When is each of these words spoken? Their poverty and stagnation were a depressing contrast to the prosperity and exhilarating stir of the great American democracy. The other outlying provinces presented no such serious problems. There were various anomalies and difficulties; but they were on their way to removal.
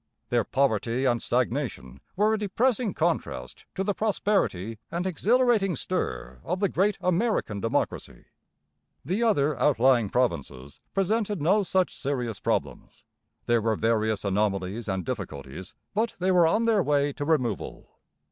Their 0.29 0.43
poverty 0.43 1.05
and 1.05 1.21
stagnation 1.21 2.01
were 2.15 2.33
a 2.33 2.37
depressing 2.39 2.95
contrast 2.95 3.65
to 3.75 3.83
the 3.83 3.93
prosperity 3.93 4.79
and 4.89 5.05
exhilarating 5.05 5.75
stir 5.75 6.41
of 6.43 6.59
the 6.59 6.69
great 6.69 6.97
American 7.01 7.59
democracy. 7.61 8.25
The 9.05 9.21
other 9.21 9.55
outlying 9.61 10.09
provinces 10.09 10.79
presented 10.95 11.39
no 11.39 11.61
such 11.61 11.95
serious 11.95 12.39
problems. 12.39 13.03
There 13.45 13.61
were 13.61 13.75
various 13.75 14.25
anomalies 14.25 14.87
and 14.89 15.05
difficulties; 15.05 15.75
but 15.93 16.15
they 16.17 16.31
were 16.31 16.47
on 16.47 16.65
their 16.65 16.81
way 16.81 17.13
to 17.13 17.23
removal. 17.23 17.99